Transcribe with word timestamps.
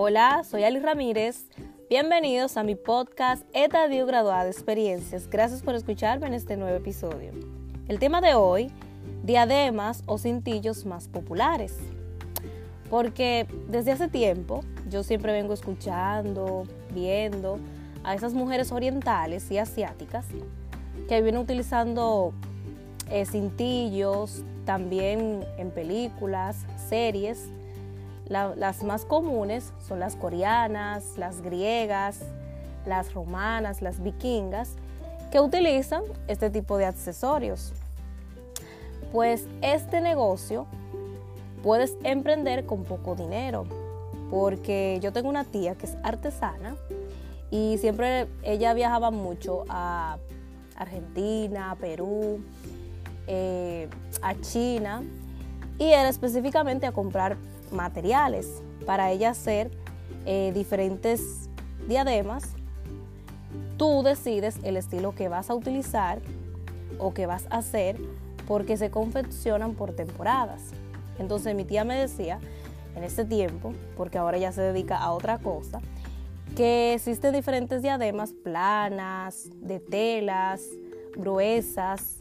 Hola, 0.00 0.44
soy 0.48 0.62
Ali 0.62 0.78
Ramírez. 0.78 1.46
Bienvenidos 1.90 2.56
a 2.56 2.62
mi 2.62 2.76
podcast 2.76 3.42
Etadio 3.52 4.06
Graduada 4.06 4.44
de 4.44 4.50
Experiencias. 4.52 5.28
Gracias 5.28 5.60
por 5.60 5.74
escucharme 5.74 6.28
en 6.28 6.34
este 6.34 6.56
nuevo 6.56 6.76
episodio. 6.76 7.32
El 7.88 7.98
tema 7.98 8.20
de 8.20 8.36
hoy, 8.36 8.70
diademas 9.24 10.04
o 10.06 10.16
cintillos 10.16 10.86
más 10.86 11.08
populares. 11.08 11.74
Porque 12.88 13.48
desde 13.66 13.90
hace 13.90 14.06
tiempo 14.06 14.60
yo 14.88 15.02
siempre 15.02 15.32
vengo 15.32 15.52
escuchando, 15.52 16.62
viendo 16.94 17.58
a 18.04 18.14
esas 18.14 18.34
mujeres 18.34 18.70
orientales 18.70 19.50
y 19.50 19.58
asiáticas 19.58 20.26
que 21.08 21.20
vienen 21.22 21.40
utilizando 21.40 22.32
eh, 23.10 23.26
cintillos 23.26 24.44
también 24.64 25.44
en 25.56 25.72
películas, 25.72 26.66
series. 26.88 27.48
Las 28.28 28.82
más 28.84 29.04
comunes 29.04 29.72
son 29.86 30.00
las 30.00 30.16
coreanas, 30.16 31.16
las 31.16 31.40
griegas, 31.40 32.20
las 32.86 33.14
romanas, 33.14 33.82
las 33.82 34.02
vikingas, 34.02 34.76
que 35.30 35.40
utilizan 35.40 36.02
este 36.26 36.50
tipo 36.50 36.76
de 36.78 36.86
accesorios. 36.86 37.72
Pues 39.12 39.46
este 39.62 40.00
negocio 40.00 40.66
puedes 41.62 41.96
emprender 42.02 42.66
con 42.66 42.84
poco 42.84 43.14
dinero, 43.14 43.64
porque 44.30 44.98
yo 45.02 45.12
tengo 45.12 45.28
una 45.28 45.44
tía 45.44 45.74
que 45.74 45.86
es 45.86 45.96
artesana 46.02 46.76
y 47.50 47.78
siempre 47.78 48.26
ella 48.42 48.74
viajaba 48.74 49.10
mucho 49.10 49.64
a 49.68 50.18
Argentina, 50.76 51.76
Perú, 51.80 52.40
eh, 53.26 53.88
a 54.22 54.34
China 54.40 55.02
y 55.78 55.84
era 55.84 56.08
específicamente 56.08 56.86
a 56.86 56.92
comprar 56.92 57.36
materiales 57.70 58.62
para 58.86 59.10
ella 59.10 59.30
hacer 59.30 59.70
eh, 60.26 60.52
diferentes 60.54 61.48
diademas. 61.86 62.44
Tú 63.76 64.02
decides 64.02 64.58
el 64.64 64.76
estilo 64.76 65.14
que 65.14 65.28
vas 65.28 65.50
a 65.50 65.54
utilizar 65.54 66.20
o 66.98 67.14
que 67.14 67.26
vas 67.26 67.46
a 67.50 67.58
hacer 67.58 67.96
porque 68.46 68.76
se 68.76 68.90
confeccionan 68.90 69.74
por 69.74 69.92
temporadas. 69.92 70.62
Entonces 71.18 71.54
mi 71.54 71.64
tía 71.64 71.84
me 71.84 71.96
decía 71.96 72.40
en 72.96 73.04
ese 73.04 73.24
tiempo, 73.24 73.72
porque 73.96 74.18
ahora 74.18 74.38
ya 74.38 74.50
se 74.52 74.62
dedica 74.62 74.96
a 74.96 75.12
otra 75.12 75.38
cosa, 75.38 75.80
que 76.56 76.94
existen 76.94 77.32
diferentes 77.32 77.82
diademas 77.82 78.32
planas, 78.32 79.48
de 79.60 79.78
telas, 79.78 80.62
gruesas, 81.14 82.16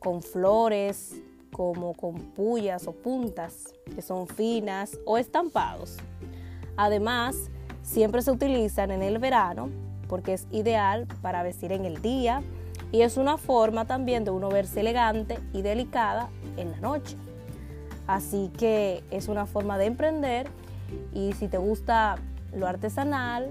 con 0.00 0.22
flores, 0.22 1.14
como 1.52 1.94
con 1.94 2.14
pullas 2.32 2.86
o 2.86 2.92
puntas, 2.92 3.74
que 3.94 4.02
son 4.02 4.26
finas 4.26 4.98
o 5.04 5.18
estampados. 5.18 5.96
Además, 6.76 7.50
siempre 7.82 8.22
se 8.22 8.30
utilizan 8.30 8.90
en 8.90 9.02
el 9.02 9.18
verano 9.18 9.70
porque 10.08 10.34
es 10.34 10.46
ideal 10.50 11.06
para 11.22 11.42
vestir 11.42 11.72
en 11.72 11.84
el 11.84 12.00
día 12.00 12.42
y 12.92 13.02
es 13.02 13.16
una 13.16 13.36
forma 13.36 13.86
también 13.86 14.24
de 14.24 14.30
uno 14.30 14.48
verse 14.48 14.80
elegante 14.80 15.38
y 15.52 15.62
delicada 15.62 16.30
en 16.56 16.70
la 16.70 16.80
noche. 16.80 17.16
Así 18.06 18.50
que 18.56 19.04
es 19.10 19.28
una 19.28 19.46
forma 19.46 19.76
de 19.76 19.86
emprender 19.86 20.48
y 21.12 21.32
si 21.34 21.48
te 21.48 21.58
gusta 21.58 22.16
lo 22.54 22.66
artesanal, 22.66 23.50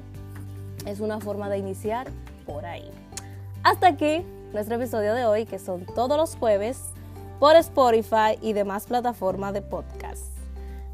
es 0.86 1.00
una 1.00 1.20
forma 1.20 1.50
de 1.50 1.60
iniciar 1.60 2.08
por 2.46 2.66
ahí. 2.66 2.90
Hasta 3.64 3.88
aquí 3.88 4.24
nuestro 4.54 4.76
episodio 4.76 5.14
de 5.14 5.26
hoy, 5.26 5.46
que 5.46 5.60
son 5.60 5.86
todos 5.86 6.18
los 6.18 6.36
jueves 6.36 6.82
por 7.40 7.56
Spotify 7.56 8.38
y 8.42 8.54
demás 8.54 8.86
plataformas 8.86 9.54
de 9.54 9.62
podcast. 9.62 10.24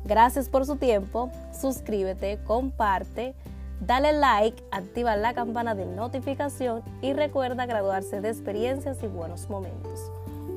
Gracias 0.06 0.50
por 0.50 0.66
su 0.66 0.76
tiempo, 0.76 1.32
suscríbete, 1.54 2.40
comparte, 2.46 3.34
dale 3.80 4.12
like, 4.12 4.64
activa 4.72 5.16
la 5.16 5.34
campana 5.34 5.76
de 5.76 5.86
notificación 5.86 6.84
y 7.02 7.14
recuerda 7.14 7.66
graduarse 7.66 8.20
de 8.20 8.30
experiencias 8.30 9.02
y 9.02 9.08
buenos 9.08 9.50
momentos. 9.50 10.12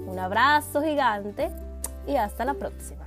Un 0.06 0.18
abrazo 0.18 0.82
gigante 0.82 1.50
y 2.06 2.16
hasta 2.16 2.44
la 2.44 2.54
próxima. 2.54 3.06